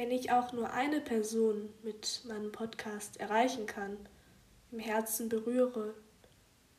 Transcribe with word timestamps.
Wenn 0.00 0.12
ich 0.12 0.32
auch 0.32 0.52
nur 0.54 0.72
eine 0.72 1.02
Person 1.02 1.68
mit 1.82 2.22
meinem 2.26 2.52
Podcast 2.52 3.20
erreichen 3.20 3.66
kann, 3.66 3.98
im 4.72 4.78
Herzen 4.78 5.28
berühre, 5.28 5.92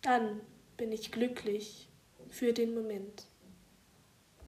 dann 0.02 0.42
bin 0.76 0.92
ich 0.92 1.12
glücklich 1.12 1.88
für 2.32 2.52
den 2.52 2.74
Moment. 2.74 3.28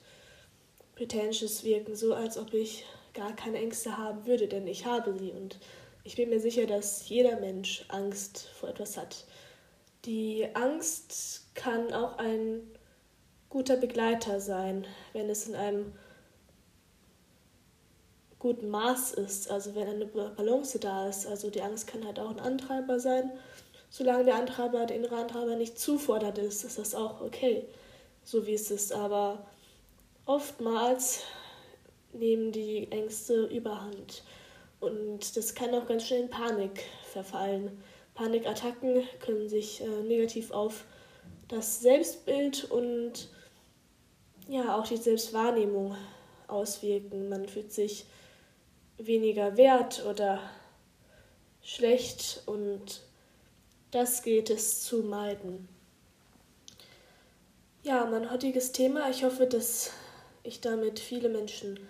pretentious 0.97 1.63
wirken, 1.63 1.95
so 1.95 2.15
als 2.15 2.37
ob 2.37 2.53
ich 2.53 2.85
gar 3.15 3.35
keine 3.37 3.59
Ängste 3.59 3.97
haben 3.97 4.27
würde, 4.27 4.49
denn 4.49 4.67
ich 4.67 4.85
habe 4.85 5.17
sie 5.19 5.31
und 5.31 5.59
ich 6.03 6.17
bin 6.17 6.31
mir 6.31 6.41
sicher, 6.41 6.67
dass 6.67 7.09
jeder 7.09 7.39
Mensch 7.41 7.85
Angst 7.89 8.49
vor 8.59 8.69
etwas 8.69 8.97
hat. 8.97 9.25
Die 10.05 10.47
Angst 10.55 11.47
kann 11.55 11.93
auch 11.93 12.19
ein 12.19 12.61
guter 13.49 13.77
Begleiter 13.77 14.41
sein, 14.41 14.87
wenn 15.13 15.29
es 15.29 15.49
in 15.49 15.55
einem 15.55 15.93
guten 18.39 18.69
Maß 18.69 19.15
ist, 19.15 19.51
also 19.51 19.75
wenn 19.75 19.89
eine 19.89 20.07
Balance 20.07 20.79
da 20.79 21.09
ist. 21.09 21.27
Also 21.27 21.51
die 21.51 21.63
Angst 21.63 21.87
kann 21.89 22.07
halt 22.07 22.21
auch 22.21 22.31
ein 22.31 22.41
Antreiber 22.41 23.01
sein. 23.01 23.33
Solange 23.91 24.25
der 24.25 24.37
Antreiber, 24.37 24.87
der 24.87 24.97
innere 24.97 25.17
Antreiber 25.17 25.57
nicht 25.57 25.79
zufordert 25.79 26.39
ist, 26.39 26.65
ist 26.65 26.79
das 26.79 26.95
auch 26.95 27.21
okay, 27.21 27.65
so 28.23 28.47
wie 28.47 28.55
es 28.55 28.71
ist. 28.71 28.93
Aber 28.93 29.45
oftmals 30.27 31.23
nehmen 32.13 32.53
die 32.53 32.91
Ängste 32.91 33.47
überhand. 33.47 34.23
Und 34.81 35.37
das 35.37 35.55
kann 35.55 35.75
auch 35.75 35.87
ganz 35.87 36.07
schnell 36.07 36.23
in 36.23 36.31
Panik 36.31 36.85
verfallen. 37.11 37.83
Panikattacken 38.15 39.05
können 39.21 39.49
sich 39.49 39.81
äh, 39.81 40.03
negativ 40.03 40.51
auf 40.51 40.85
das 41.49 41.81
Selbstbild 41.81 42.65
und 42.71 43.29
ja 44.49 44.77
auch 44.77 44.87
die 44.87 44.97
Selbstwahrnehmung 44.97 45.97
auswirken. 46.49 47.29
Man 47.29 47.47
fühlt 47.47 47.73
sich 47.73 48.07
weniger 48.99 49.57
wert 49.57 50.05
oder 50.07 50.41
schlecht 51.63 52.43
und 52.47 53.03
das 53.91 54.23
gilt 54.23 54.51
es 54.51 54.83
zu 54.83 55.03
meiden. 55.03 55.69
Ja, 57.83 58.05
mein 58.07 58.31
heutiges 58.31 58.73
Thema, 58.73 59.09
ich 59.11 59.25
hoffe, 59.25 59.47
dass 59.47 59.93
ich 60.47 60.61
damit 60.61 60.99
viele 60.99 61.29
Menschen 61.29 61.81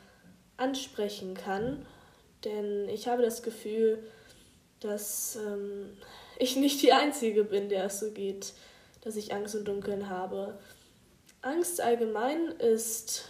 ansprechen 0.56 1.34
kann, 1.34 1.86
denn 2.44 2.88
ich 2.88 3.08
habe 3.08 3.22
das 3.22 3.42
Gefühl, 3.42 4.02
dass 4.80 5.36
ähm, 5.36 5.96
ich 6.38 6.56
nicht 6.56 6.82
die 6.82 6.92
Einzige 6.92 7.44
bin, 7.44 7.68
der 7.68 7.84
es 7.84 8.00
so 8.00 8.10
geht, 8.10 8.52
dass 9.02 9.16
ich 9.16 9.34
Angst 9.34 9.54
und 9.54 9.66
Dunkeln 9.66 10.08
habe. 10.08 10.58
Angst 11.42 11.80
allgemein 11.80 12.48
ist, 12.58 13.26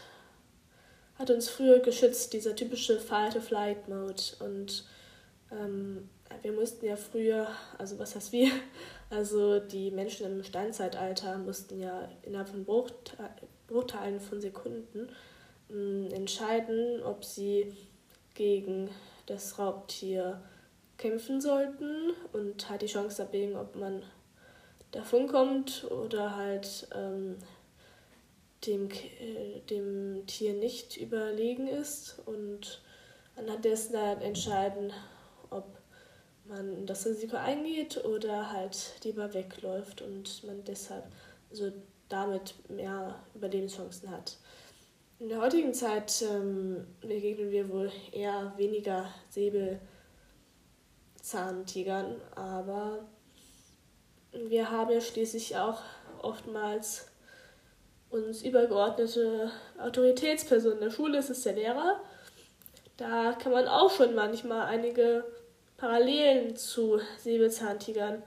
hat 1.19 1.31
uns 1.31 1.48
früher 1.48 1.81
geschützt, 1.81 2.32
dieser 2.32 2.56
typische 2.56 2.98
Fight-or-Flight-Mode. 2.98 4.22
Und 4.41 4.84
ähm, 5.50 6.09
wir 6.42 6.53
mussten 6.53 6.86
ja 6.86 6.97
früher, 6.97 7.48
also 7.78 7.98
was 7.98 8.15
heißt 8.15 8.32
wir, 8.32 8.50
also 9.10 9.60
die 9.60 9.91
Menschen 9.91 10.26
im 10.26 10.44
Steinzeitalter 10.44 11.38
mussten 11.38 11.81
ja 11.81 12.09
innerhalb 12.22 12.48
von 12.48 12.65
Bruchte 12.65 13.16
Bruchteilen 13.69 14.21
von 14.21 14.41
Sekunden 14.41 15.09
äh, 15.71 16.12
entscheiden, 16.15 17.03
ob 17.03 17.25
sie 17.25 17.75
gegen 18.34 18.91
das 19.27 19.59
Raubtier 19.59 20.41
kämpfen 20.99 21.41
sollten 21.41 22.12
und 22.32 22.69
halt 22.69 22.82
die 22.82 22.87
Chance 22.87 23.22
abwägen, 23.22 23.56
ob 23.56 23.77
man 23.77 24.03
davon 24.93 25.27
kommt 25.27 25.91
oder 25.91 26.37
halt 26.37 26.88
ähm, 26.94 27.37
dem, 28.66 28.91
äh, 28.91 29.60
dem 29.69 30.27
Tier 30.27 30.54
nicht 30.54 30.97
überlegen 30.97 31.66
ist 31.69 32.21
und 32.27 32.83
anhand 33.37 33.65
dessen 33.65 33.93
dann 33.94 34.22
entscheiden, 34.22 34.93
ob 35.50 35.65
man 36.44 36.87
das 36.87 37.06
Risiko 37.06 37.37
eingeht 37.37 38.04
oder 38.04 38.53
halt 38.53 38.94
lieber 39.04 39.34
wegläuft 39.34 40.03
und 40.03 40.44
man 40.44 40.65
deshalb 40.65 41.04
also 41.50 41.72
damit 42.09 42.55
mehr 42.69 43.21
Überlebenschancen 43.34 44.11
hat. 44.11 44.39
In 45.19 45.28
der 45.28 45.41
heutigen 45.41 45.72
Zeit 45.72 46.22
ähm, 46.22 46.87
begegnen 47.00 47.50
wir 47.50 47.71
wohl 47.71 47.91
eher 48.12 48.53
weniger 48.56 49.09
Säbelzahntigern, 49.31 52.21
aber 52.34 53.06
wir 54.33 54.71
haben 54.71 54.91
ja 54.91 55.00
schließlich 55.00 55.56
auch 55.56 55.81
oftmals 56.21 57.06
uns 58.11 58.43
übergeordnete 58.43 59.50
Autoritätspersonen. 59.78 60.78
In 60.78 60.84
der 60.84 60.91
Schule 60.91 61.19
ist 61.19 61.31
es 61.31 61.43
der 61.43 61.55
Lehrer. 61.55 62.00
Da 62.97 63.33
kann 63.33 63.53
man 63.53 63.69
auch 63.69 63.91
schon 63.91 64.15
manchmal 64.15 64.66
einige 64.66 65.25
Parallelen 65.77 66.56
zu 66.56 67.00
Säbelzahntigern 67.19 68.22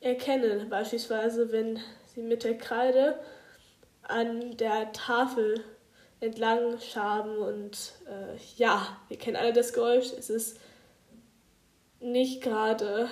erkennen. 0.00 0.68
Beispielsweise, 0.68 1.50
wenn 1.52 1.80
sie 2.14 2.22
mit 2.22 2.44
der 2.44 2.58
Kreide 2.58 3.18
an 4.02 4.56
der 4.56 4.92
Tafel 4.92 5.62
entlang 6.20 6.78
schaben 6.80 7.36
und 7.38 7.94
äh, 8.06 8.36
ja, 8.56 8.96
wir 9.08 9.18
kennen 9.18 9.36
alle 9.36 9.52
das 9.52 9.72
Geräusch. 9.72 10.12
Es 10.16 10.30
ist 10.30 10.58
nicht 12.00 12.42
gerade 12.42 13.08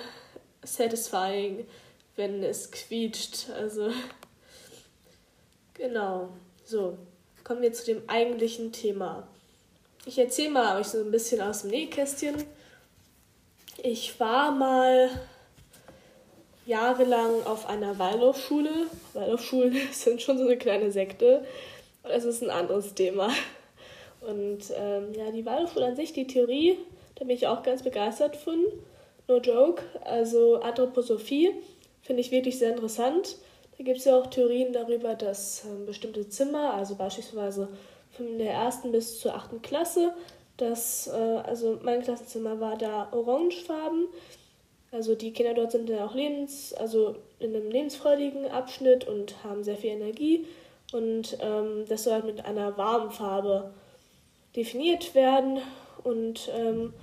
satisfying, 0.63 1.67
wenn 2.15 2.43
es 2.43 2.71
quietscht. 2.71 3.49
Also 3.49 3.91
genau. 5.73 6.29
So, 6.63 6.97
kommen 7.43 7.61
wir 7.61 7.73
zu 7.73 7.85
dem 7.85 8.07
eigentlichen 8.07 8.71
Thema. 8.71 9.27
Ich 10.05 10.17
erzähle 10.17 10.51
mal 10.51 10.79
euch 10.79 10.87
so 10.87 10.99
ein 10.99 11.11
bisschen 11.11 11.41
aus 11.41 11.61
dem 11.61 11.71
Nähkästchen. 11.71 12.43
Ich 13.83 14.19
war 14.19 14.51
mal 14.51 15.09
jahrelang 16.65 17.43
auf 17.45 17.67
einer 17.67 17.97
Waldorfschule. 17.99 18.87
Waldorfschulen 19.13 19.75
sind 19.91 20.21
schon 20.21 20.37
so 20.37 20.45
eine 20.45 20.57
kleine 20.57 20.91
Sekte. 20.91 21.45
Das 22.03 22.25
ist 22.25 22.41
ein 22.41 22.49
anderes 22.49 22.93
Thema. 22.93 23.29
Und 24.21 24.71
ähm, 24.75 25.13
ja, 25.13 25.31
die 25.31 25.45
Waldorfschule 25.45 25.87
an 25.87 25.95
sich, 25.95 26.13
die 26.13 26.27
Theorie, 26.27 26.77
da 27.15 27.25
bin 27.25 27.35
ich 27.35 27.47
auch 27.47 27.63
ganz 27.63 27.83
begeistert 27.83 28.35
von. 28.35 28.65
No 29.27 29.37
joke. 29.37 29.83
Also 30.03 30.61
Anthroposophie 30.61 31.51
finde 32.01 32.21
ich 32.21 32.31
wirklich 32.31 32.57
sehr 32.59 32.71
interessant. 32.71 33.37
Da 33.77 33.83
gibt 33.83 33.99
es 33.99 34.05
ja 34.05 34.17
auch 34.17 34.27
Theorien 34.27 34.73
darüber, 34.73 35.15
dass 35.15 35.63
ähm, 35.65 35.85
bestimmte 35.85 36.27
Zimmer, 36.29 36.73
also 36.73 36.95
beispielsweise 36.95 37.67
von 38.11 38.37
der 38.37 38.51
ersten 38.51 38.91
bis 38.91 39.19
zur 39.19 39.33
achten 39.33 39.61
Klasse, 39.61 40.13
dass, 40.57 41.07
äh, 41.07 41.11
also 41.11 41.79
mein 41.81 42.03
Klassenzimmer 42.03 42.59
war 42.59 42.77
da 42.77 43.07
orangefarben. 43.11 44.07
Also 44.91 45.15
die 45.15 45.31
Kinder 45.31 45.53
dort 45.53 45.71
sind 45.71 45.89
dann 45.89 45.99
auch 45.99 46.13
lebens, 46.13 46.73
also 46.73 47.15
in 47.39 47.55
einem 47.55 47.71
lebensfreudigen 47.71 48.51
Abschnitt 48.51 49.07
und 49.07 49.43
haben 49.43 49.63
sehr 49.63 49.77
viel 49.77 49.91
Energie. 49.91 50.45
Und 50.91 51.37
ähm, 51.39 51.85
das 51.87 52.03
soll 52.03 52.13
halt 52.13 52.25
mit 52.25 52.43
einer 52.43 52.77
warmen 52.77 53.11
Farbe 53.11 53.71
definiert 54.55 55.15
werden. 55.15 55.59
Und 56.03 56.49
ähm, 56.53 56.93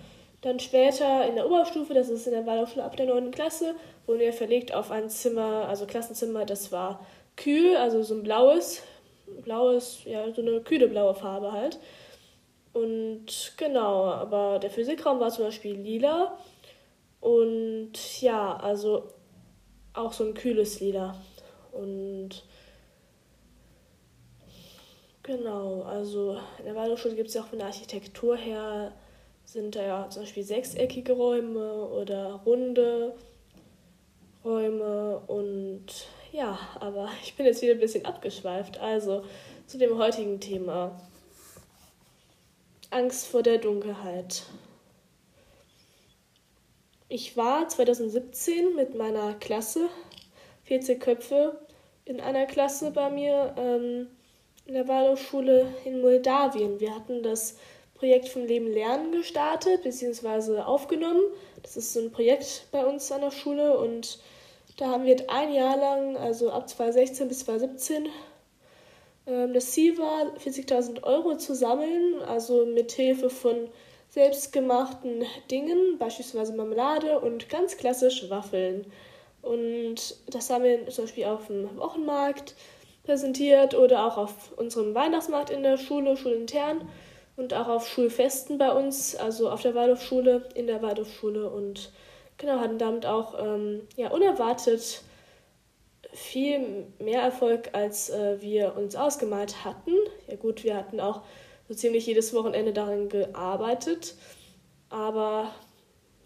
dann 0.42 0.60
später 0.60 1.26
in 1.26 1.34
der 1.34 1.46
Oberstufe, 1.46 1.94
das 1.94 2.08
ist 2.08 2.26
in 2.26 2.32
der 2.32 2.46
Waldorfschule 2.46 2.84
ab 2.84 2.96
der 2.96 3.06
9. 3.06 3.30
Klasse, 3.30 3.74
wurden 4.06 4.20
wir 4.20 4.32
verlegt 4.32 4.74
auf 4.74 4.90
ein 4.90 5.08
Zimmer, 5.08 5.66
also 5.68 5.86
Klassenzimmer, 5.86 6.44
das 6.44 6.70
war 6.70 7.04
kühl, 7.36 7.76
also 7.76 8.02
so 8.02 8.14
ein 8.14 8.22
blaues, 8.22 8.82
blaues, 9.44 10.00
ja, 10.04 10.32
so 10.32 10.42
eine 10.42 10.60
kühle 10.60 10.88
blaue 10.88 11.14
Farbe 11.14 11.52
halt. 11.52 11.78
Und 12.72 13.54
genau, 13.56 14.04
aber 14.04 14.58
der 14.58 14.70
Physikraum 14.70 15.18
war 15.18 15.30
zum 15.30 15.44
Beispiel 15.44 15.74
lila. 15.74 16.38
Und 17.20 18.20
ja, 18.20 18.56
also 18.56 19.08
auch 19.92 20.12
so 20.12 20.24
ein 20.24 20.34
kühles 20.34 20.80
Lila. 20.80 21.20
Und 21.72 22.44
Genau, 25.28 25.82
also 25.82 26.38
in 26.58 26.64
der 26.64 26.74
Waldorfschule 26.74 27.14
gibt 27.14 27.28
es 27.28 27.34
ja 27.34 27.42
auch 27.42 27.48
von 27.48 27.58
der 27.58 27.66
Architektur 27.66 28.34
her, 28.34 28.92
sind 29.44 29.76
da 29.76 29.82
ja 29.82 30.08
zum 30.08 30.22
Beispiel 30.22 30.42
sechseckige 30.42 31.12
Räume 31.12 31.84
oder 31.84 32.40
runde 32.46 33.14
Räume 34.42 35.18
und 35.26 35.84
ja, 36.32 36.58
aber 36.80 37.10
ich 37.22 37.36
bin 37.36 37.44
jetzt 37.44 37.60
wieder 37.60 37.74
ein 37.74 37.78
bisschen 37.78 38.06
abgeschweift. 38.06 38.80
Also 38.80 39.22
zu 39.66 39.76
dem 39.76 39.98
heutigen 39.98 40.40
Thema. 40.40 40.98
Angst 42.88 43.26
vor 43.26 43.42
der 43.42 43.58
Dunkelheit. 43.58 44.44
Ich 47.10 47.38
war 47.38 47.66
2017 47.66 48.74
mit 48.74 48.94
meiner 48.94 49.32
Klasse, 49.32 49.88
40 50.64 51.00
Köpfe, 51.00 51.58
in 52.04 52.20
einer 52.20 52.44
Klasse 52.44 52.90
bei 52.90 53.08
mir 53.08 53.54
ähm, 53.56 54.08
in 54.66 54.74
der 54.74 54.88
Waldorfschule 54.88 55.72
in 55.86 56.02
Moldawien. 56.02 56.80
Wir 56.80 56.94
hatten 56.94 57.22
das 57.22 57.56
Projekt 57.94 58.28
vom 58.28 58.44
Leben 58.44 58.70
Lernen 58.70 59.12
gestartet 59.12 59.84
bzw. 59.84 60.58
aufgenommen. 60.58 61.22
Das 61.62 61.78
ist 61.78 61.94
so 61.94 62.00
ein 62.00 62.12
Projekt 62.12 62.66
bei 62.72 62.84
uns 62.84 63.10
an 63.10 63.22
der 63.22 63.30
Schule 63.30 63.78
und 63.78 64.18
da 64.76 64.88
haben 64.88 65.06
wir 65.06 65.16
ein 65.30 65.54
Jahr 65.54 65.78
lang, 65.78 66.18
also 66.18 66.50
ab 66.50 66.68
2016 66.68 67.26
bis 67.26 67.38
2017, 67.46 68.10
ähm, 69.26 69.54
das 69.54 69.70
Ziel 69.70 69.96
war, 69.96 70.36
40.000 70.36 71.02
Euro 71.04 71.38
zu 71.38 71.54
sammeln, 71.54 72.22
also 72.26 72.66
mit 72.66 72.92
Hilfe 72.92 73.30
von 73.30 73.70
selbstgemachten 74.08 75.24
Dingen, 75.50 75.98
beispielsweise 75.98 76.54
Marmelade 76.54 77.20
und 77.20 77.48
ganz 77.48 77.76
klassisch 77.76 78.28
Waffeln. 78.30 78.86
Und 79.42 80.16
das 80.28 80.50
haben 80.50 80.64
wir 80.64 80.88
zum 80.88 81.04
Beispiel 81.04 81.24
auf 81.26 81.46
dem 81.46 81.76
Wochenmarkt 81.76 82.54
präsentiert 83.04 83.74
oder 83.74 84.06
auch 84.06 84.18
auf 84.18 84.52
unserem 84.56 84.94
Weihnachtsmarkt 84.94 85.50
in 85.50 85.62
der 85.62 85.78
Schule, 85.78 86.16
schulintern 86.16 86.88
und 87.36 87.54
auch 87.54 87.68
auf 87.68 87.88
Schulfesten 87.88 88.58
bei 88.58 88.72
uns, 88.72 89.14
also 89.14 89.50
auf 89.50 89.62
der 89.62 89.74
Waldorfschule, 89.74 90.48
in 90.54 90.66
der 90.66 90.82
Waldorfschule 90.82 91.48
und 91.48 91.92
genau, 92.36 92.60
hatten 92.60 92.78
damit 92.78 93.06
auch 93.06 93.34
ähm, 93.42 93.86
ja, 93.96 94.10
unerwartet 94.10 95.02
viel 96.12 96.86
mehr 96.98 97.22
Erfolg, 97.22 97.70
als 97.72 98.10
äh, 98.10 98.40
wir 98.40 98.76
uns 98.76 98.96
ausgemalt 98.96 99.64
hatten. 99.64 99.92
Ja 100.26 100.36
gut, 100.36 100.64
wir 100.64 100.76
hatten 100.76 101.00
auch 101.00 101.22
so 101.68 101.74
ziemlich 101.74 102.06
jedes 102.06 102.32
Wochenende 102.34 102.72
daran 102.72 103.08
gearbeitet. 103.08 104.14
Aber 104.88 105.52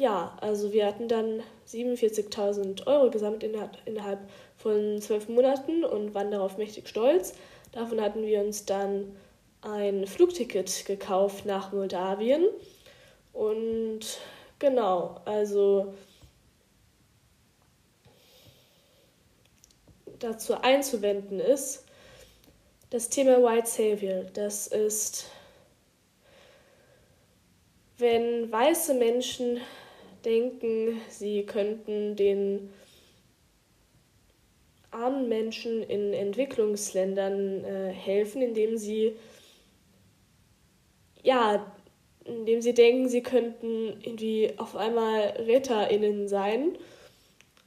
ja, 0.00 0.36
also 0.40 0.72
wir 0.72 0.86
hatten 0.86 1.08
dann 1.08 1.42
47.000 1.68 2.86
Euro 2.86 3.10
gesammelt 3.10 3.44
innerhalb 3.84 4.20
von 4.56 5.00
zwölf 5.00 5.28
Monaten 5.28 5.84
und 5.84 6.14
waren 6.14 6.30
darauf 6.30 6.56
mächtig 6.58 6.88
stolz. 6.88 7.34
Davon 7.72 8.00
hatten 8.00 8.24
wir 8.24 8.40
uns 8.40 8.64
dann 8.66 9.16
ein 9.62 10.06
Flugticket 10.06 10.84
gekauft 10.86 11.46
nach 11.46 11.72
Moldawien. 11.72 12.46
Und 13.32 14.00
genau, 14.58 15.20
also 15.24 15.94
dazu 20.18 20.54
einzuwenden 20.54 21.40
ist, 21.40 21.84
das 22.92 23.08
Thema 23.08 23.42
White 23.42 23.68
Savior, 23.68 24.24
das 24.34 24.66
ist, 24.66 25.30
wenn 27.96 28.52
weiße 28.52 28.92
Menschen 28.92 29.62
denken, 30.26 31.00
sie 31.08 31.46
könnten 31.46 32.16
den 32.16 32.68
armen 34.90 35.26
Menschen 35.30 35.82
in 35.82 36.12
Entwicklungsländern 36.12 37.64
äh, 37.64 37.92
helfen, 37.92 38.42
indem 38.42 38.76
sie 38.76 39.16
ja, 41.22 41.72
indem 42.26 42.60
sie 42.60 42.74
denken, 42.74 43.08
sie 43.08 43.22
könnten 43.22 44.02
irgendwie 44.02 44.52
auf 44.58 44.76
einmal 44.76 45.34
RetterInnen 45.38 46.28
sein 46.28 46.76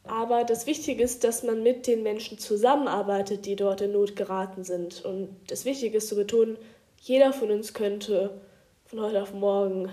aber 0.08 0.44
das 0.44 0.68
Wichtige 0.68 1.04
ist, 1.04 1.24
dass 1.24 1.44
man 1.44 1.64
mit 1.64 1.88
den 1.88 2.04
Menschen 2.04 2.38
zusammenarbeitet, 2.38 3.46
die 3.46 3.56
dort 3.56 3.82
in 3.82 3.92
Not 3.92 4.16
geraten 4.16 4.64
sind. 4.64 5.04
Und 5.04 5.36
das 5.48 5.66
Wichtige 5.66 5.98
ist 5.98 6.10
zu 6.10 6.16
betonen, 6.16 6.58
jeder 7.00 7.34
von 7.34 7.52
uns 7.52 7.74
könnte 7.74 8.42
von 8.86 9.02
heute 9.02 9.22
auf 9.22 9.34
morgen 9.34 9.90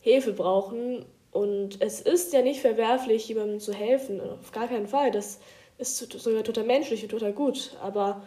Hilfe 0.00 0.32
brauchen. 0.32 1.06
Und 1.30 1.80
es 1.80 2.00
ist 2.00 2.32
ja 2.32 2.42
nicht 2.42 2.60
verwerflich, 2.60 3.28
jemandem 3.28 3.60
zu 3.60 3.72
helfen. 3.72 4.20
Auf 4.20 4.52
gar 4.52 4.68
keinen 4.68 4.86
Fall. 4.86 5.10
Das 5.10 5.40
ist 5.78 5.96
sogar 5.96 6.44
total 6.44 6.64
menschlich 6.64 7.02
und 7.02 7.08
total 7.08 7.32
gut. 7.32 7.76
Aber 7.82 8.22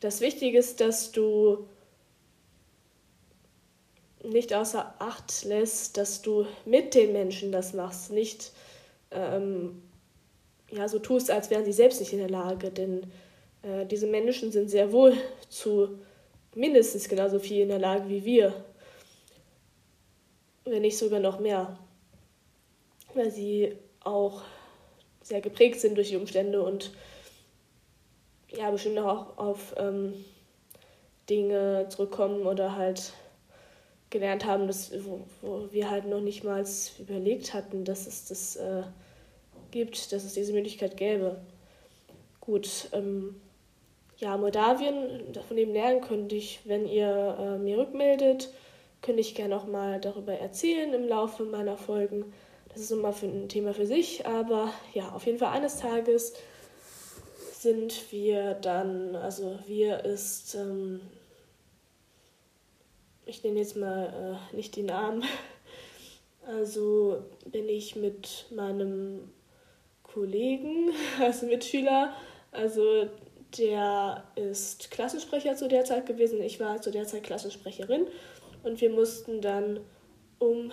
das 0.00 0.20
Wichtige 0.20 0.58
ist, 0.58 0.80
dass 0.80 1.12
du 1.12 1.66
nicht 4.22 4.52
außer 4.52 4.94
Acht 4.98 5.44
lässt, 5.44 5.96
dass 5.96 6.22
du 6.22 6.46
mit 6.64 6.94
den 6.94 7.12
Menschen 7.12 7.52
das 7.52 7.72
machst, 7.72 8.10
nicht 8.10 8.52
ähm, 9.10 9.82
ja, 10.70 10.88
so 10.88 10.98
tust, 10.98 11.30
als 11.30 11.50
wären 11.50 11.64
sie 11.64 11.72
selbst 11.72 12.00
nicht 12.00 12.12
in 12.12 12.18
der 12.18 12.30
Lage. 12.30 12.70
Denn 12.70 13.04
äh, 13.62 13.86
diese 13.86 14.06
Menschen 14.06 14.52
sind 14.52 14.68
sehr 14.68 14.92
wohl 14.92 15.14
zu 15.48 15.98
mindestens 16.54 17.08
genauso 17.08 17.38
viel 17.38 17.62
in 17.62 17.68
der 17.68 17.78
Lage 17.78 18.08
wie 18.08 18.24
wir. 18.24 18.64
Wenn 20.64 20.82
nicht 20.82 20.98
sogar 20.98 21.20
noch 21.20 21.38
mehr. 21.38 21.78
Weil 23.14 23.30
sie 23.30 23.76
auch 24.00 24.42
sehr 25.22 25.40
geprägt 25.40 25.80
sind 25.80 25.96
durch 25.96 26.08
die 26.10 26.16
Umstände 26.16 26.62
und 26.62 26.92
ja, 28.48 28.70
bestimmt 28.70 28.98
auch 28.98 29.36
auf 29.38 29.74
ähm, 29.76 30.24
Dinge 31.28 31.86
zurückkommen 31.88 32.46
oder 32.46 32.76
halt 32.76 33.12
gelernt 34.10 34.44
haben, 34.44 34.66
dass, 34.66 34.92
wo, 35.04 35.20
wo 35.42 35.72
wir 35.72 35.90
halt 35.90 36.06
noch 36.06 36.20
nicht 36.20 36.44
mal 36.44 36.64
überlegt 36.98 37.54
hatten, 37.54 37.84
dass 37.84 38.06
es 38.06 38.26
das 38.26 38.56
äh, 38.56 38.82
gibt, 39.70 40.12
dass 40.12 40.24
es 40.24 40.34
diese 40.34 40.52
Möglichkeit 40.52 40.96
gäbe. 40.96 41.40
Gut, 42.40 42.88
ähm, 42.92 43.40
ja, 44.18 44.36
Moldawien, 44.36 45.34
von 45.46 45.56
dem 45.56 45.72
lernen 45.72 46.00
könnte 46.00 46.36
ich, 46.36 46.60
wenn 46.64 46.86
ihr 46.86 47.36
äh, 47.38 47.58
mir 47.58 47.78
rückmeldet, 47.78 48.50
könnte 49.02 49.20
ich 49.20 49.34
gerne 49.34 49.56
auch 49.56 49.66
mal 49.66 50.00
darüber 50.00 50.32
erzählen 50.32 50.92
im 50.94 51.06
Laufe 51.06 51.44
meiner 51.44 51.76
Folgen. 51.76 52.32
Das 52.68 52.80
ist 52.80 52.90
nochmal 52.90 53.12
für 53.12 53.26
ein 53.26 53.48
Thema 53.48 53.74
für 53.74 53.86
sich, 53.86 54.26
aber 54.26 54.72
ja, 54.94 55.10
auf 55.10 55.26
jeden 55.26 55.38
Fall 55.38 55.52
eines 55.52 55.78
Tages 55.78 56.34
sind 57.52 58.12
wir 58.12 58.54
dann, 58.54 59.16
also 59.16 59.58
wir 59.66 60.04
ist 60.04 60.54
ähm, 60.54 61.00
ich 63.26 63.44
nenne 63.44 63.58
jetzt 63.58 63.76
mal 63.76 64.40
äh, 64.52 64.56
nicht 64.56 64.76
die 64.76 64.82
Namen. 64.82 65.22
Also 66.48 67.24
bin 67.46 67.68
ich 67.68 67.96
mit 67.96 68.46
meinem 68.54 69.32
Kollegen, 70.04 70.92
also 71.20 71.46
Mitschüler, 71.46 72.12
also 72.52 73.08
der 73.58 74.22
ist 74.36 74.92
Klassensprecher 74.92 75.56
zu 75.56 75.66
der 75.66 75.84
Zeit 75.84 76.06
gewesen. 76.06 76.40
Ich 76.40 76.60
war 76.60 76.80
zu 76.80 76.92
der 76.92 77.04
Zeit 77.04 77.24
Klassensprecherin 77.24 78.06
und 78.62 78.80
wir 78.80 78.90
mussten 78.90 79.40
dann 79.40 79.80
um 80.38 80.70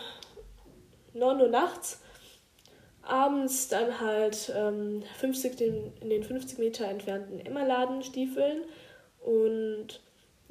9 1.15 1.41
Uhr 1.41 1.47
nachts 1.47 2.03
abends 3.01 3.67
dann 3.67 3.99
halt 3.99 4.51
ähm, 4.55 5.03
50 5.19 5.57
den, 5.57 5.93
in 6.01 6.09
den 6.09 6.23
50 6.23 6.57
Meter 6.57 6.85
entfernten 6.85 7.39
Emmerladen 7.39 8.03
stiefeln 8.03 8.63
und 9.19 10.01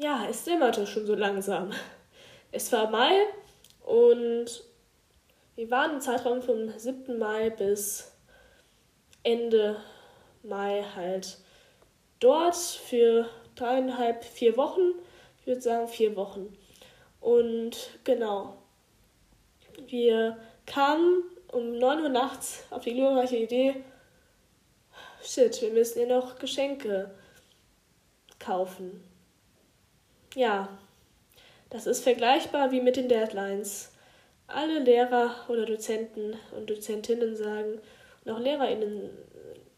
ja, 0.03 0.27
es 0.29 0.45
dämmerte 0.45 0.87
schon 0.87 1.07
so 1.07 1.15
langsam. 1.15 1.73
Es 2.51 2.73
war 2.73 2.91
Mai 2.91 3.13
und 3.87 4.65
wir 5.55 5.71
waren 5.71 5.93
im 5.93 6.01
Zeitraum 6.01 6.43
vom 6.43 6.77
7. 6.77 7.19
Mai 7.19 7.51
bis 7.51 8.13
Ende 9.23 9.77
Mai 10.43 10.85
halt 10.97 11.39
dort 12.19 12.57
für 12.57 13.29
dreieinhalb, 13.55 14.25
vier 14.25 14.57
Wochen. 14.57 14.95
Ich 15.41 15.47
würde 15.47 15.61
sagen 15.61 15.87
vier 15.87 16.17
Wochen. 16.17 16.57
Und 17.21 17.91
genau, 18.03 18.57
wir 19.87 20.37
kamen 20.67 21.23
um 21.53 21.79
9 21.79 22.03
Uhr 22.03 22.09
nachts 22.09 22.65
auf 22.71 22.83
die 22.83 22.95
glorreiche 22.95 23.37
Idee, 23.37 23.85
shit, 25.23 25.63
wir 25.63 25.71
müssen 25.71 26.01
ihr 26.01 26.09
noch 26.09 26.39
Geschenke 26.39 27.15
kaufen 28.41 29.12
ja, 30.35 30.69
das 31.71 31.87
ist 31.87 32.03
vergleichbar 32.03 32.71
wie 32.71 32.81
mit 32.81 32.97
den 32.97 33.09
Deadlines. 33.09 33.93
Alle 34.47 34.81
Lehrer 34.81 35.35
oder 35.49 35.65
Dozenten 35.65 36.37
und 36.57 36.69
Dozentinnen 36.69 37.37
sagen, 37.37 37.81
und 38.25 38.33
auch 38.33 38.39
LehrerInnen, 38.39 39.11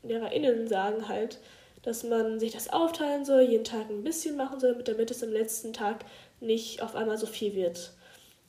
LehrerInnen 0.02 0.68
sagen 0.68 1.08
halt, 1.08 1.38
dass 1.82 2.02
man 2.02 2.40
sich 2.40 2.52
das 2.52 2.72
aufteilen 2.72 3.24
soll, 3.24 3.42
jeden 3.42 3.64
Tag 3.64 3.90
ein 3.90 4.02
bisschen 4.02 4.36
machen 4.36 4.58
soll, 4.58 4.82
damit 4.82 5.10
es 5.10 5.22
am 5.22 5.30
letzten 5.30 5.72
Tag 5.72 6.04
nicht 6.40 6.82
auf 6.82 6.96
einmal 6.96 7.18
so 7.18 7.26
viel 7.26 7.54
wird. 7.54 7.92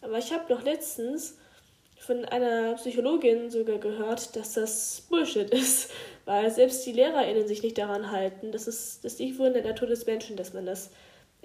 Aber 0.02 0.18
ich 0.18 0.32
habe 0.32 0.52
noch 0.54 0.64
letztens 0.64 1.38
von 2.00 2.26
einer 2.26 2.76
Psychologin 2.76 3.50
sogar 3.50 3.78
gehört, 3.78 4.36
dass 4.36 4.54
das 4.54 5.06
Bullshit 5.10 5.50
ist, 5.50 5.92
weil 6.26 6.50
selbst 6.52 6.86
die 6.86 6.94
LehrerInnen 6.94 7.48
sich 7.48 7.62
nicht 7.64 7.78
daran 7.78 8.12
halten. 8.12 8.52
Das 8.52 8.68
ist 8.68 9.04
das 9.04 9.20
liegt 9.20 9.38
wohl 9.38 9.48
in 9.48 9.54
der 9.54 9.66
Natur 9.66 9.88
des 9.88 10.06
Menschen, 10.06 10.36
dass 10.36 10.54
man 10.54 10.66
das 10.66 10.92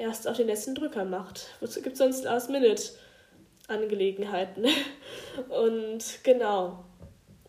erst 0.00 0.26
auf 0.26 0.36
den 0.36 0.48
letzten 0.48 0.74
Drücker 0.74 1.04
macht. 1.04 1.46
Wozu 1.60 1.80
gibt 1.82 1.92
es 1.92 1.98
sonst 1.98 2.24
Last-Minute-Angelegenheiten? 2.24 4.66
Und 5.48 6.24
genau. 6.24 6.82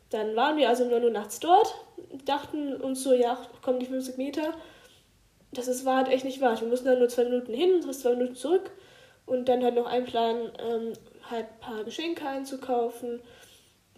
Dann 0.10 0.36
waren 0.36 0.58
wir 0.58 0.70
also 0.70 0.84
um 0.84 0.90
9 0.90 1.06
Uhr 1.06 1.12
nachts 1.12 1.40
dort, 1.40 1.74
dachten 2.26 2.76
uns 2.76 3.02
so, 3.02 3.14
ja, 3.14 3.38
kommen 3.62 3.80
die 3.80 3.86
50 3.86 4.18
Meter. 4.18 4.54
Das 5.54 5.70
ist, 5.70 5.86
war 5.86 5.96
halt 5.98 6.08
echt 6.10 6.26
nicht 6.26 6.42
wahr. 6.42 6.60
Wir 6.60 6.68
mussten 6.68 6.88
dann 6.88 7.00
nur 7.00 7.08
zwei 7.08 7.24
Minuten 7.24 7.54
hin, 7.54 7.82
zwei 7.94 8.16
Minuten 8.16 8.36
zurück 8.36 8.72
und 9.26 9.48
dann 9.48 9.64
halt 9.64 9.76
noch 9.76 9.86
einplanen, 9.86 10.52
ähm, 10.60 10.92
halt 11.30 11.46
ein 11.46 11.60
paar 11.62 11.86
Geschenke 11.86 12.28
einzukaufen. 12.28 13.22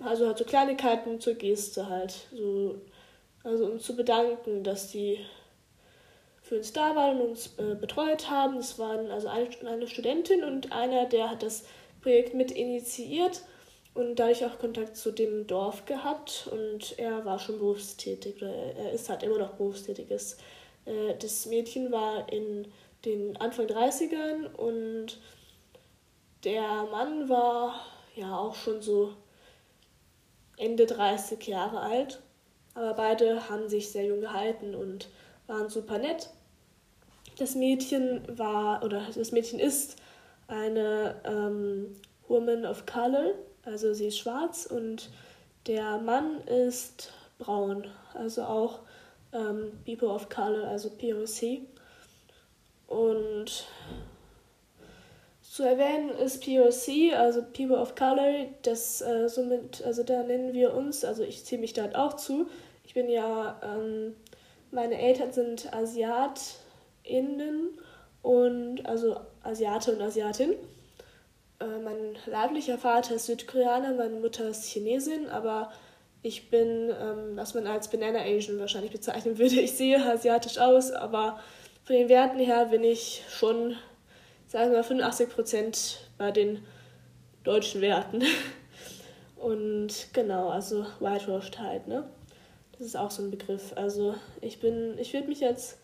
Also 0.03 0.27
halt 0.27 0.38
so 0.38 0.45
Kleinigkeiten 0.45 1.19
zur 1.19 1.33
Geste 1.33 1.89
halt. 1.89 2.13
So, 2.31 2.75
also 3.43 3.65
um 3.65 3.79
zu 3.79 3.95
bedanken, 3.95 4.63
dass 4.63 4.91
die 4.91 5.17
für 6.43 6.57
uns 6.57 6.73
da 6.73 6.95
waren 6.95 7.19
und 7.21 7.29
uns 7.29 7.57
äh, 7.57 7.75
betreut 7.75 8.29
haben. 8.29 8.57
Es 8.57 8.77
waren 8.77 9.09
also 9.09 9.29
eine, 9.29 9.50
eine 9.65 9.88
Studentin 9.88 10.43
und 10.43 10.71
einer, 10.71 11.05
der 11.05 11.31
hat 11.31 11.41
das 11.41 11.63
Projekt 12.01 12.33
mit 12.33 12.51
initiiert 12.51 13.41
und 13.93 14.17
dadurch 14.17 14.45
auch 14.45 14.59
Kontakt 14.59 14.97
zu 14.97 15.12
dem 15.12 15.47
Dorf 15.47 15.85
gehabt 15.85 16.50
und 16.51 17.00
er 17.00 17.23
war 17.25 17.39
schon 17.39 17.59
berufstätig 17.59 18.38
oder 18.38 18.53
er 18.53 18.91
ist 18.91 19.09
halt 19.09 19.23
immer 19.23 19.38
noch 19.38 19.53
berufstätig. 19.53 20.07
Das, 20.09 20.38
äh, 20.85 21.15
das 21.17 21.45
Mädchen 21.45 21.91
war 21.91 22.31
in 22.31 22.67
den 23.05 23.38
Anfang 23.38 23.67
30ern 23.67 24.53
und 24.53 25.19
der 26.43 26.88
Mann 26.91 27.29
war 27.29 27.85
ja 28.15 28.38
auch 28.38 28.55
schon 28.55 28.81
so 28.81 29.13
Ende 30.57 30.85
30 30.85 31.47
Jahre 31.47 31.79
alt, 31.79 32.21
aber 32.75 32.93
beide 32.95 33.50
haben 33.50 33.69
sich 33.69 33.91
sehr 33.91 34.05
jung 34.05 34.21
gehalten 34.21 34.75
und 34.75 35.07
waren 35.47 35.69
super 35.69 35.97
nett. 35.97 36.29
Das 37.38 37.55
Mädchen 37.55 38.21
war, 38.38 38.83
oder 38.83 39.07
das 39.15 39.31
Mädchen 39.31 39.59
ist 39.59 39.97
eine 40.47 41.21
ähm, 41.25 41.95
Woman 42.27 42.65
of 42.65 42.85
Color, 42.85 43.33
also 43.65 43.93
sie 43.93 44.07
ist 44.07 44.17
schwarz 44.17 44.65
und 44.65 45.09
der 45.67 45.97
Mann 46.00 46.41
ist 46.41 47.12
braun, 47.39 47.88
also 48.13 48.43
auch 48.43 48.79
ähm, 49.31 49.71
People 49.85 50.09
of 50.09 50.29
Color, 50.29 50.67
also 50.67 50.89
POC. 50.89 51.62
Und 52.88 53.65
zu 55.41 55.63
erwähnen 55.63 56.09
ist 56.09 56.43
POC, 56.43 57.13
also 57.15 57.41
People 57.41 57.77
of 57.77 57.95
Color, 57.95 58.47
das 58.63 59.01
äh, 59.01 59.29
somit, 59.29 59.83
also 59.83 60.03
da 60.03 60.23
nennen 60.23 60.53
wir 60.53 60.73
uns, 60.73 61.05
also 61.05 61.23
ich 61.23 61.45
ziehe 61.45 61.62
mich 61.62 61.73
dort 61.73 61.95
auch 61.95 62.13
zu. 62.15 62.47
Ich 62.85 62.93
bin 62.93 63.09
ja, 63.09 63.59
ähm, 63.63 64.15
meine 64.73 64.99
Eltern 64.99 65.31
sind 65.31 65.71
AsiatInnen 65.73 67.79
und 68.21 68.85
also 68.85 69.17
Asiate 69.43 69.93
und 69.93 70.01
Asiatin. 70.01 70.53
Äh, 71.59 71.79
mein 71.83 72.17
leiblicher 72.25 72.77
Vater 72.77 73.15
ist 73.15 73.27
Südkoreaner, 73.27 73.93
meine 73.93 74.19
Mutter 74.19 74.49
ist 74.49 74.65
Chinesin, 74.65 75.29
aber 75.29 75.71
ich 76.21 76.49
bin, 76.49 76.89
ähm, 76.89 77.35
was 77.35 77.53
man 77.53 77.67
als 77.67 77.89
Banana 77.89 78.19
Asian 78.19 78.59
wahrscheinlich 78.59 78.91
bezeichnen 78.91 79.37
würde. 79.37 79.59
Ich 79.59 79.73
sehe 79.73 80.03
asiatisch 80.03 80.57
aus, 80.57 80.91
aber 80.91 81.39
von 81.83 81.95
den 81.95 82.09
Werten 82.09 82.39
her 82.39 82.65
bin 82.65 82.83
ich 82.83 83.23
schon, 83.29 83.75
sagen 84.47 84.71
wir 84.71 84.77
mal, 84.77 84.83
85 84.83 85.29
Prozent 85.29 86.09
bei 86.17 86.31
den 86.31 86.65
deutschen 87.43 87.81
Werten. 87.81 88.23
Und 89.35 90.13
genau, 90.13 90.47
also 90.47 90.85
whitewashed 91.01 91.59
halt, 91.59 91.87
ne? 91.87 92.05
Das 92.77 92.87
ist 92.87 92.95
auch 92.95 93.11
so 93.11 93.21
ein 93.23 93.31
Begriff. 93.31 93.73
Also 93.75 94.15
ich 94.41 94.59
bin, 94.59 94.97
ich 94.97 95.13
würde 95.13 95.27
mich 95.27 95.39
jetzt, 95.39 95.77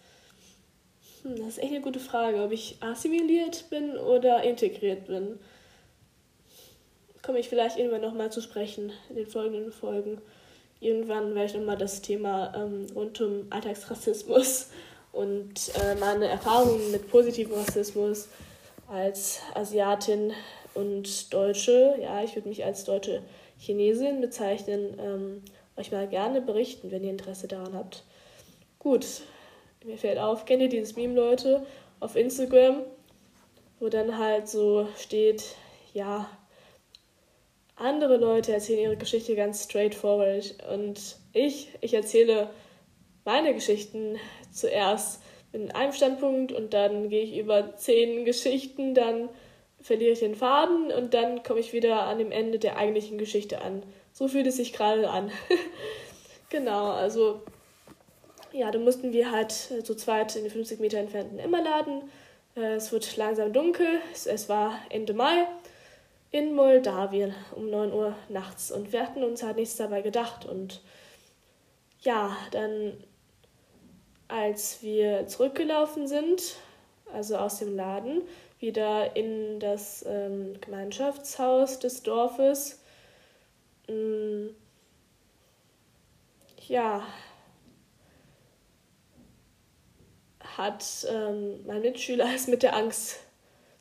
hm, 1.23 1.37
das 1.37 1.47
ist 1.49 1.57
echt 1.59 1.71
eine 1.71 1.81
gute 1.81 1.99
Frage, 1.99 2.43
ob 2.43 2.51
ich 2.51 2.77
assimiliert 2.81 3.69
bin 3.69 3.97
oder 3.97 4.43
integriert 4.43 5.07
bin. 5.07 5.39
Komme 7.21 7.39
ich 7.39 7.49
vielleicht 7.49 7.77
irgendwann 7.77 8.01
nochmal 8.01 8.31
zu 8.31 8.41
sprechen 8.41 8.91
in 9.09 9.15
den 9.15 9.27
folgenden 9.27 9.71
Folgen. 9.71 10.19
Irgendwann 10.79 11.35
werde 11.35 11.45
ich 11.45 11.53
nochmal 11.53 11.77
das 11.77 12.01
Thema 12.01 12.53
ähm, 12.55 12.87
rund 12.95 13.19
um 13.21 13.47
Alltagsrassismus 13.49 14.69
und 15.11 15.71
äh, 15.81 15.95
meine 15.95 16.27
Erfahrungen 16.27 16.91
mit 16.91 17.09
positivem 17.09 17.53
Rassismus 17.53 18.29
als 18.87 19.41
Asiatin 19.53 20.33
und 20.73 21.33
Deutsche, 21.33 21.95
ja, 22.01 22.23
ich 22.23 22.35
würde 22.35 22.49
mich 22.49 22.63
als 22.63 22.85
deutsche 22.85 23.21
Chinesin 23.59 24.21
bezeichnen, 24.21 24.97
ähm, 24.99 25.41
euch 25.79 25.91
mal 25.91 26.07
gerne 26.07 26.41
berichten, 26.41 26.91
wenn 26.91 27.03
ihr 27.03 27.11
Interesse 27.11 27.47
daran 27.47 27.73
habt. 27.73 28.03
Gut, 28.77 29.05
mir 29.83 29.97
fällt 29.97 30.19
auf, 30.19 30.45
kennt 30.45 30.61
ihr 30.61 30.69
dieses 30.69 30.95
Meme, 30.95 31.15
Leute, 31.15 31.65
auf 31.99 32.15
Instagram, 32.15 32.83
wo 33.79 33.89
dann 33.89 34.17
halt 34.17 34.47
so 34.47 34.87
steht, 34.97 35.55
ja, 35.93 36.29
andere 37.75 38.17
Leute 38.17 38.51
erzählen 38.51 38.81
ihre 38.81 38.97
Geschichte 38.97 39.35
ganz 39.35 39.63
straightforward 39.63 40.55
und 40.73 41.17
ich, 41.31 41.69
ich 41.79 41.93
erzähle 41.93 42.49
meine 43.23 43.53
Geschichten 43.53 44.17
zuerst 44.51 45.21
in 45.53 45.71
einem 45.71 45.93
Standpunkt 45.93 46.51
und 46.51 46.73
dann 46.73 47.09
gehe 47.09 47.23
ich 47.23 47.37
über 47.37 47.75
zehn 47.77 48.25
Geschichten, 48.25 48.93
dann 48.93 49.29
verliere 49.81 50.11
ich 50.11 50.19
den 50.19 50.35
Faden 50.35 50.91
und 50.91 51.13
dann 51.13 51.41
komme 51.43 51.61
ich 51.61 51.71
wieder 51.71 52.03
an 52.03 52.19
dem 52.19 52.31
Ende 52.31 52.59
der 52.59 52.77
eigentlichen 52.77 53.17
Geschichte 53.17 53.61
an. 53.61 53.83
So 54.19 54.27
fühlt 54.27 54.47
es 54.47 54.57
sich 54.57 54.73
gerade 54.73 55.09
an. 55.09 55.31
genau, 56.49 56.91
also 56.91 57.41
ja, 58.51 58.69
da 58.69 58.77
mussten 58.77 59.13
wir 59.13 59.31
halt 59.31 59.53
zu 59.53 59.95
zweit 59.95 60.35
in 60.35 60.43
den 60.43 60.51
50 60.51 60.81
Meter 60.81 60.97
entfernten 60.97 61.39
Emma 61.39 61.59
laden. 61.59 62.01
Äh, 62.57 62.73
es 62.73 62.91
wird 62.91 63.15
langsam 63.15 63.53
dunkel, 63.53 63.87
es 64.11 64.49
war 64.49 64.77
Ende 64.89 65.13
Mai 65.13 65.47
in 66.31 66.53
Moldawien 66.53 67.33
um 67.55 67.69
9 67.69 67.93
Uhr 67.93 68.13
nachts 68.27 68.71
und 68.71 68.91
wir 68.91 69.03
hatten 69.03 69.23
uns 69.23 69.41
halt 69.41 69.55
nichts 69.55 69.77
dabei 69.77 70.01
gedacht 70.01 70.45
und 70.45 70.81
ja, 72.01 72.35
dann 72.51 73.01
als 74.27 74.83
wir 74.83 75.27
zurückgelaufen 75.27 76.07
sind, 76.07 76.57
also 77.13 77.37
aus 77.37 77.59
dem 77.59 77.73
Laden, 77.73 78.23
wieder 78.59 79.15
in 79.15 79.61
das 79.61 80.03
ähm, 80.05 80.59
Gemeinschaftshaus 80.59 81.79
des 81.79 82.03
Dorfes, 82.03 82.79
ähm, 83.89 84.55
ja, 86.67 87.03
hat 90.57 91.07
ähm, 91.09 91.65
mein 91.65 91.81
Mitschüler 91.81 92.27
es 92.35 92.47
mit 92.47 92.63
der 92.63 92.75
Angst 92.75 93.19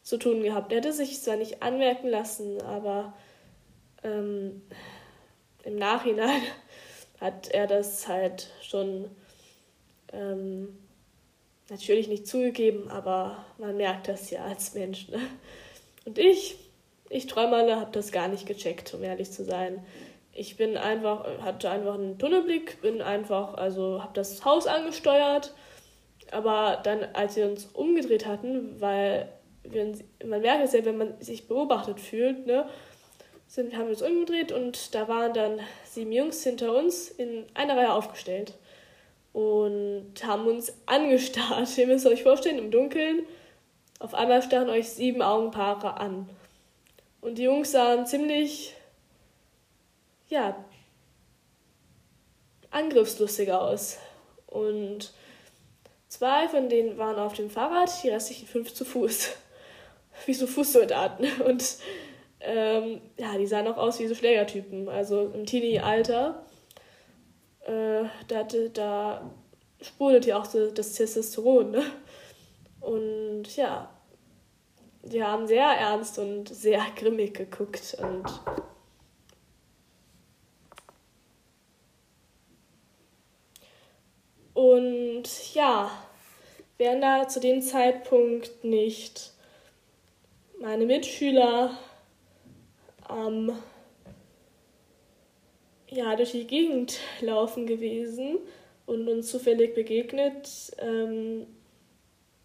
zu 0.03 0.17
tun 0.17 0.43
gehabt. 0.43 0.73
Er 0.73 0.79
hätte 0.79 0.93
sich 0.93 1.23
zwar 1.23 1.37
nicht 1.37 1.63
anmerken 1.63 2.09
lassen, 2.09 2.63
aber 2.63 3.13
ähm, 4.03 4.63
im 5.65 5.77
Nachhinein 5.77 6.41
hat 7.21 7.49
er 7.49 7.67
das 7.67 8.09
halt 8.09 8.51
schon 8.63 9.11
ähm, 10.13 10.79
natürlich 11.69 12.09
nicht 12.09 12.27
zugegeben, 12.27 12.91
aber 12.91 13.45
man 13.59 13.77
merkt 13.77 14.09
das 14.09 14.31
ja 14.31 14.45
als 14.45 14.75
Mensch. 14.75 15.09
Ne? 15.09 15.21
Und 16.07 16.17
ich, 16.17 16.57
ich 17.11 17.27
Träumerle, 17.27 17.77
habe 17.77 17.93
das 17.93 18.13
gar 18.13 18.29
nicht 18.29 18.47
gecheckt, 18.47 18.93
um 18.95 19.03
ehrlich 19.03 19.31
zu 19.31 19.45
sein. 19.45 19.85
Ich 20.33 20.57
bin 20.57 20.77
einfach, 20.77 21.27
hatte 21.43 21.71
einfach 21.71 21.95
einen 21.95 22.19
Tunnelblick, 22.19 22.81
bin 22.81 23.03
einfach, 23.03 23.55
also 23.55 24.03
habe 24.03 24.13
das 24.15 24.45
Haus 24.45 24.67
angesteuert, 24.67 25.55
aber 26.31 26.81
dann, 26.83 27.01
als 27.15 27.37
wir 27.37 27.47
uns 27.47 27.67
umgedreht 27.67 28.27
hatten, 28.27 28.81
weil 28.81 29.29
wir, 29.65 29.93
man 30.25 30.43
merkt 30.43 30.65
es 30.65 30.73
ja, 30.73 30.85
wenn 30.85 30.99
man 30.99 31.21
sich 31.21 31.49
beobachtet 31.49 32.01
fühlt, 32.01 32.47
ne, 32.47 32.69
sind, 33.47 33.75
haben 33.75 33.85
wir 33.85 33.91
uns 33.91 34.03
umgedreht 34.03 34.53
und 34.53 34.95
da 34.95 35.09
waren 35.09 35.33
dann 35.33 35.61
sieben 35.85 36.13
Jungs 36.13 36.43
hinter 36.45 36.77
uns 36.77 37.09
in 37.09 37.47
einer 37.55 37.77
Reihe 37.77 37.93
aufgestellt 37.93 38.55
und 39.33 40.13
haben 40.25 40.47
uns 40.47 40.73
angestarrt. 40.87 41.69
Ihr 41.79 41.87
müsst 41.87 42.07
euch 42.07 42.23
vorstellen, 42.23 42.59
im 42.59 42.71
Dunkeln, 42.71 43.23
auf 43.99 44.15
einmal 44.15 44.43
starren 44.43 44.69
euch 44.69 44.91
sieben 44.91 45.23
Augenpaare 45.23 45.99
an. 45.99 46.29
Und 47.21 47.37
die 47.39 47.45
Jungs 47.45 47.73
sahen 47.73 48.07
ziemlich, 48.07 48.75
ja, 50.29 50.65
angriffslustig 52.71 53.53
aus. 53.53 53.99
Und 54.47 55.13
zwei 56.09 56.49
von 56.49 56.69
denen 56.69 56.99
waren 56.99 57.17
auf 57.17 57.35
dem 57.35 57.51
Fahrrad, 57.51 57.91
die 58.03 58.11
restlichen 58.11 58.47
fünf 58.47 58.73
zu 58.75 58.85
Fuß. 58.85 59.31
Wie 60.27 60.35
so 60.35 60.47
Fußsoldaten. 60.47 61.43
Und 61.43 61.77
ähm, 62.41 63.01
ja, 63.17 63.37
die 63.37 63.47
sahen 63.47 63.67
auch 63.67 63.77
aus 63.77 63.99
wie 63.99 64.07
so 64.07 64.15
Schlägertypen, 64.15 64.89
also 64.89 65.27
im 65.35 65.45
Teenie-Alter 65.45 66.45
äh, 67.69 68.05
da, 68.27 68.43
da 68.73 69.31
sprudelt 69.81 70.27
ja 70.27 70.39
auch 70.41 70.47
so 70.47 70.71
das 70.71 70.95
Testosteron. 70.95 71.71
Ne? 71.71 71.83
Und 72.81 73.57
ja, 73.57 73.91
die 75.03 75.23
haben 75.23 75.47
sehr 75.47 75.67
ernst 75.67 76.19
und 76.19 76.49
sehr 76.49 76.85
grimmig 76.97 77.35
geguckt 77.35 77.97
und 78.01 78.25
und 84.55 85.55
ja, 85.55 85.91
wären 86.79 87.01
da 87.01 87.29
zu 87.29 87.41
dem 87.41 87.63
Zeitpunkt 87.63 88.65
nicht 88.65 89.33
meine 90.61 90.87
Mitschüler 90.87 91.79
ähm, 93.09 93.53
ja, 95.89 96.17
durch 96.17 96.33
die 96.33 96.47
Gegend 96.47 96.99
laufen 97.21 97.67
gewesen 97.67 98.39
und 98.87 99.09
uns 99.09 99.31
zufällig 99.31 99.75
begegnet. 99.75 100.73
Ähm, 100.79 101.47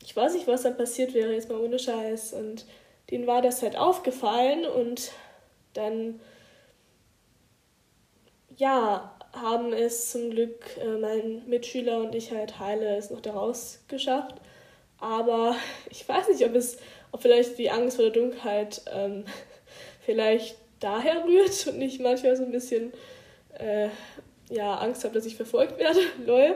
ich 0.03 0.15
weiß 0.15 0.33
nicht, 0.33 0.47
was 0.47 0.63
dann 0.63 0.77
passiert 0.77 1.13
wäre, 1.13 1.33
jetzt 1.33 1.49
mal 1.49 1.59
ohne 1.59 1.79
Scheiß. 1.79 2.33
Und 2.33 2.65
denen 3.09 3.25
war 3.25 3.41
das 3.41 3.61
halt 3.61 3.77
aufgefallen 3.77 4.65
und 4.65 5.11
dann, 5.73 6.19
ja, 8.57 9.15
haben 9.33 9.73
es 9.73 10.11
zum 10.11 10.29
Glück 10.29 10.77
äh, 10.77 10.97
mein 10.97 11.47
Mitschüler 11.47 12.01
und 12.01 12.13
ich 12.13 12.31
halt 12.31 12.59
heile 12.59 12.97
es 12.97 13.09
noch 13.09 13.21
daraus 13.21 13.79
geschafft. 13.87 14.35
Aber 14.99 15.55
ich 15.89 16.07
weiß 16.07 16.27
nicht, 16.29 16.45
ob 16.45 16.53
es, 16.55 16.77
ob 17.11 17.21
vielleicht 17.21 17.57
die 17.57 17.71
Angst 17.71 17.95
vor 17.95 18.05
der 18.05 18.13
Dunkelheit 18.13 18.81
ähm, 18.93 19.25
vielleicht 20.01 20.57
daher 20.79 21.23
rührt 21.25 21.65
und 21.67 21.81
ich 21.81 21.99
manchmal 21.99 22.35
so 22.35 22.43
ein 22.43 22.51
bisschen 22.51 22.91
äh, 23.57 23.87
ja, 24.49 24.75
Angst 24.75 25.03
habe, 25.05 25.13
dass 25.13 25.25
ich 25.25 25.35
verfolgt 25.35 25.79
werde. 25.79 25.99
Lol. 26.25 26.55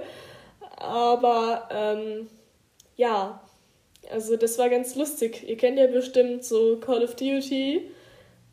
Aber 0.75 1.69
ähm, 1.71 2.27
ja, 2.97 3.41
also 4.11 4.35
das 4.35 4.57
war 4.57 4.69
ganz 4.69 4.95
lustig. 4.95 5.47
Ihr 5.47 5.57
kennt 5.57 5.77
ja 5.77 5.87
bestimmt 5.87 6.43
so 6.43 6.77
Call 6.77 7.03
of 7.03 7.15
Duty, 7.15 7.89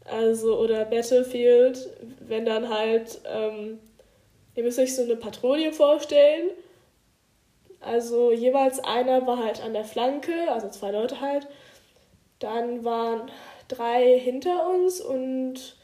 also 0.05 0.59
oder 0.59 0.85
Battlefield, 0.85 1.89
wenn 2.21 2.45
dann 2.45 2.69
halt, 2.69 3.21
ähm, 3.27 3.79
ihr 4.55 4.63
müsst 4.63 4.79
euch 4.79 4.95
so 4.95 5.03
eine 5.03 5.17
Patrouille 5.17 5.73
vorstellen. 5.73 6.51
Also 7.81 8.33
jeweils 8.33 8.81
einer 8.81 9.27
war 9.27 9.43
halt 9.43 9.63
an 9.63 9.75
der 9.75 9.85
Flanke, 9.85 10.51
also 10.51 10.69
zwei 10.71 10.91
Leute 10.91 11.21
halt. 11.21 11.47
Dann 12.39 12.85
waren 12.85 13.31
drei 13.69 14.19
hinter 14.19 14.69
uns 14.69 15.01
und 15.01 15.77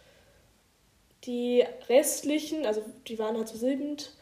die 1.24 1.64
restlichen, 1.88 2.66
also 2.66 2.82
die 3.06 3.18
waren 3.18 3.36
halt 3.36 3.48
zu 3.48 3.58
siebend, 3.58 4.12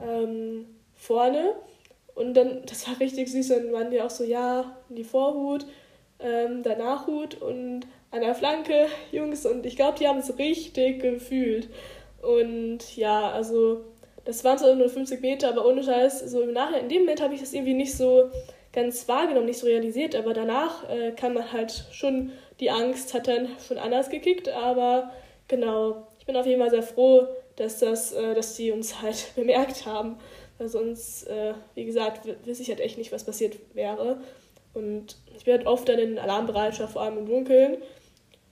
ähm, 0.00 0.66
vorne. 0.94 1.54
Und 2.14 2.34
dann, 2.34 2.62
das 2.66 2.86
war 2.88 3.00
richtig 3.00 3.30
süß, 3.30 3.48
dann 3.48 3.72
waren 3.72 3.90
die 3.90 4.00
auch 4.00 4.10
so, 4.10 4.24
ja, 4.24 4.76
die 4.88 5.04
Vorhut, 5.04 5.66
ähm, 6.20 6.62
der 6.62 6.76
Nachhut 6.76 7.40
und 7.42 7.86
an 8.10 8.20
der 8.20 8.34
Flanke, 8.34 8.86
Jungs. 9.10 9.44
Und 9.46 9.66
ich 9.66 9.76
glaube, 9.76 9.98
die 9.98 10.06
haben 10.06 10.20
es 10.20 10.38
richtig 10.38 11.00
gefühlt. 11.00 11.68
Und 12.22 12.96
ja, 12.96 13.30
also 13.30 13.84
das 14.24 14.44
waren 14.44 14.58
so 14.58 14.74
nur 14.74 14.88
50 14.88 15.20
Meter, 15.20 15.48
aber 15.48 15.66
ohne 15.66 15.82
Scheiß, 15.82 16.20
so 16.30 16.40
im 16.40 16.52
Nachhinein, 16.52 16.84
in 16.84 16.88
dem 16.88 17.00
Moment 17.02 17.20
habe 17.20 17.34
ich 17.34 17.40
das 17.40 17.52
irgendwie 17.52 17.74
nicht 17.74 17.94
so 17.94 18.30
ganz 18.72 19.06
wahrgenommen, 19.08 19.46
nicht 19.46 19.58
so 19.58 19.66
realisiert, 19.66 20.16
aber 20.16 20.32
danach 20.34 20.88
äh, 20.88 21.12
kann 21.12 21.34
man 21.34 21.52
halt 21.52 21.84
schon, 21.92 22.32
die 22.60 22.70
Angst 22.70 23.14
hat 23.14 23.28
dann 23.28 23.48
schon 23.66 23.78
anders 23.78 24.08
gekickt, 24.08 24.48
aber 24.48 25.12
genau, 25.48 26.06
ich 26.18 26.26
bin 26.26 26.36
auf 26.36 26.46
jeden 26.46 26.60
Fall 26.60 26.70
sehr 26.70 26.82
froh, 26.82 27.28
dass, 27.56 27.78
das, 27.78 28.12
äh, 28.12 28.34
dass 28.34 28.54
die 28.54 28.72
uns 28.72 29.00
halt 29.02 29.32
bemerkt 29.36 29.86
haben. 29.86 30.16
Weil 30.58 30.68
sonst, 30.68 31.26
äh, 31.26 31.54
wie 31.74 31.84
gesagt, 31.84 32.26
wüsste 32.44 32.62
ich 32.62 32.68
halt 32.68 32.80
echt 32.80 32.98
nicht, 32.98 33.12
was 33.12 33.24
passiert 33.24 33.56
wäre. 33.74 34.20
Und 34.72 35.16
ich 35.36 35.44
bin 35.44 35.54
halt 35.54 35.66
oft 35.66 35.88
dann 35.88 35.98
in 35.98 36.18
Alarmbereitschaft, 36.18 36.92
vor 36.92 37.02
allem 37.02 37.18
im 37.18 37.26
Dunkeln. 37.26 37.78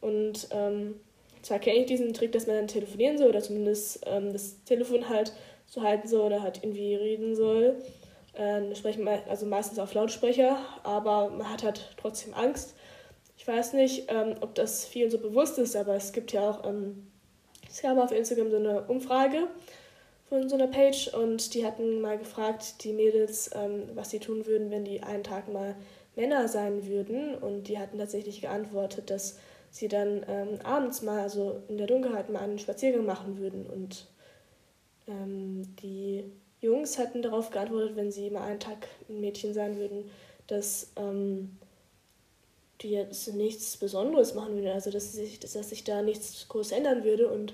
Und 0.00 0.48
ähm, 0.50 1.00
zwar 1.42 1.58
kenne 1.58 1.80
ich 1.80 1.86
diesen 1.86 2.12
Trick, 2.12 2.32
dass 2.32 2.46
man 2.46 2.56
dann 2.56 2.68
telefonieren 2.68 3.18
soll 3.18 3.28
oder 3.28 3.40
zumindest 3.40 4.00
ähm, 4.06 4.32
das 4.32 4.62
Telefon 4.64 5.08
halt 5.08 5.32
so 5.66 5.82
halten 5.82 6.08
soll 6.08 6.22
oder 6.22 6.42
halt 6.42 6.60
irgendwie 6.62 6.94
reden 6.94 7.34
soll. 7.34 7.76
Äh, 8.34 8.74
sprechen 8.74 9.06
also 9.28 9.46
meistens 9.46 9.78
auf 9.78 9.94
Lautsprecher, 9.94 10.58
aber 10.84 11.30
man 11.30 11.50
hat 11.50 11.62
halt 11.62 11.94
trotzdem 12.00 12.34
Angst. 12.34 12.74
Ich 13.36 13.46
weiß 13.46 13.74
nicht, 13.74 14.04
ähm, 14.08 14.34
ob 14.40 14.54
das 14.54 14.84
vielen 14.84 15.10
so 15.10 15.18
bewusst 15.18 15.58
ist, 15.58 15.76
aber 15.76 15.94
es 15.94 16.12
gibt 16.12 16.32
ja 16.32 16.48
auch 16.48 16.64
ähm, 16.64 17.06
es 17.72 17.80
gab 17.80 17.96
auf 17.96 18.12
Instagram 18.12 18.50
so 18.50 18.56
eine 18.56 18.82
Umfrage 18.82 19.48
von 20.32 20.48
so 20.48 20.54
einer 20.54 20.66
Page 20.66 21.08
und 21.08 21.52
die 21.52 21.66
hatten 21.66 22.00
mal 22.00 22.16
gefragt, 22.16 22.84
die 22.84 22.94
Mädels, 22.94 23.50
ähm, 23.54 23.90
was 23.94 24.08
sie 24.08 24.18
tun 24.18 24.46
würden, 24.46 24.70
wenn 24.70 24.82
die 24.82 25.02
einen 25.02 25.24
Tag 25.24 25.52
mal 25.52 25.76
Männer 26.16 26.48
sein 26.48 26.86
würden. 26.86 27.34
Und 27.34 27.68
die 27.68 27.78
hatten 27.78 27.98
tatsächlich 27.98 28.40
geantwortet, 28.40 29.10
dass 29.10 29.38
sie 29.70 29.88
dann 29.88 30.24
ähm, 30.26 30.58
abends 30.64 31.02
mal, 31.02 31.20
also 31.20 31.60
in 31.68 31.76
der 31.76 31.86
Dunkelheit, 31.86 32.30
mal 32.30 32.38
einen 32.38 32.58
Spaziergang 32.58 33.04
machen 33.04 33.36
würden. 33.36 33.66
Und 33.66 34.06
ähm, 35.06 35.76
die 35.82 36.24
Jungs 36.62 36.98
hatten 36.98 37.20
darauf 37.20 37.50
geantwortet, 37.50 37.96
wenn 37.96 38.10
sie 38.10 38.30
mal 38.30 38.44
einen 38.44 38.60
Tag 38.60 38.88
ein 39.10 39.20
Mädchen 39.20 39.52
sein 39.52 39.76
würden, 39.76 40.10
dass 40.46 40.92
ähm, 40.96 41.58
die 42.80 42.92
jetzt 42.92 43.34
nichts 43.34 43.76
Besonderes 43.76 44.32
machen 44.32 44.54
würde, 44.54 44.72
also 44.72 44.90
dass 44.90 45.12
sich, 45.12 45.40
dass 45.40 45.52
sich 45.52 45.84
da 45.84 46.00
nichts 46.00 46.48
groß 46.48 46.72
ändern 46.72 47.04
würde 47.04 47.28
und 47.28 47.52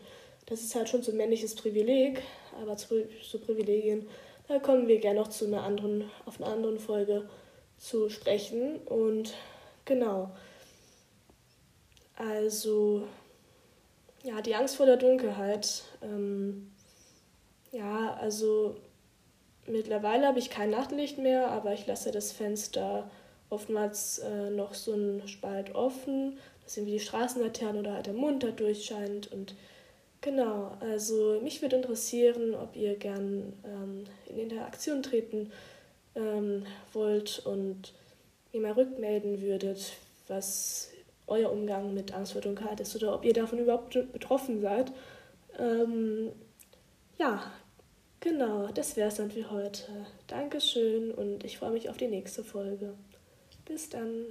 das 0.49 0.63
ist 0.63 0.75
halt 0.75 0.89
schon 0.89 1.03
so 1.03 1.13
ein 1.13 1.17
männliches 1.17 1.55
Privileg, 1.55 2.23
aber 2.61 2.77
zu, 2.77 3.07
zu 3.23 3.39
Privilegien, 3.39 4.09
da 4.49 4.59
kommen 4.59 4.89
wir 4.89 4.99
gerne 4.99 5.21
noch 5.21 5.29
zu 5.29 5.45
einer 5.45 5.63
anderen, 5.63 6.11
auf 6.25 6.41
einer 6.41 6.51
anderen 6.51 6.79
Folge 6.79 7.29
zu 7.77 8.09
sprechen 8.09 8.79
und 8.87 9.35
genau. 9.85 10.31
Also, 12.17 13.07
ja, 14.25 14.41
die 14.41 14.55
Angst 14.55 14.77
vor 14.77 14.87
der 14.87 14.97
Dunkelheit. 14.97 15.85
Ähm, 16.03 16.73
ja, 17.71 18.15
also 18.21 18.77
mittlerweile 19.67 20.27
habe 20.27 20.39
ich 20.39 20.51
kein 20.51 20.71
Nachtlicht 20.71 21.19
mehr, 21.19 21.49
aber 21.51 21.75
ich 21.75 21.87
lasse 21.87 22.11
das 22.11 22.33
Fenster 22.33 23.11
oftmals 23.51 24.19
äh, 24.19 24.51
noch 24.51 24.75
so 24.75 24.95
ein 24.95 25.29
Spalt 25.29 25.75
offen, 25.75 26.39
dass 26.65 26.77
irgendwie 26.77 26.95
die 26.95 27.05
Straßenlaterne 27.05 27.79
oder 27.79 27.95
halt 27.95 28.07
der 28.07 28.15
Mond 28.15 28.43
da 28.43 28.51
durchscheint. 28.51 29.31
Und 29.31 29.55
genau, 30.21 30.77
also 30.81 31.41
mich 31.43 31.63
würde 31.63 31.77
interessieren, 31.77 32.55
ob 32.55 32.77
ihr 32.77 32.97
gern 32.97 33.53
ähm, 33.65 34.05
in 34.27 34.39
Interaktion 34.39 35.03
treten 35.03 35.51
ähm, 36.15 36.67
wollt 36.93 37.41
und 37.45 37.93
mir 38.53 38.61
mal 38.61 38.73
rückmelden 38.73 39.41
würdet, 39.41 39.93
was 40.27 40.91
euer 41.27 41.53
Umgang 41.53 41.95
mit 41.95 42.13
Angst 42.15 42.33
vor 42.33 42.41
Dunkelheit 42.41 42.81
ist 42.81 42.97
oder 42.97 43.15
ob 43.15 43.25
ihr 43.25 43.35
davon 43.35 43.59
überhaupt 43.59 43.99
betroffen 44.13 44.61
seid. 44.61 44.93
Ähm, 45.59 46.33
ja, 47.19 47.53
genau, 48.21 48.69
das 48.69 48.97
wäre 48.97 49.09
es 49.09 49.17
dann 49.17 49.31
für 49.31 49.51
heute. 49.51 50.07
Dankeschön 50.27 51.11
und 51.11 51.45
ich 51.45 51.59
freue 51.59 51.73
mich 51.73 51.89
auf 51.91 51.97
die 51.97 52.09
nächste 52.09 52.43
Folge. 52.43 52.95
Bis 53.65 53.89
dann. 53.91 54.25